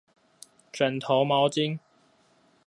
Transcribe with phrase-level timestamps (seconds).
[0.73, 1.77] 枕頭毛巾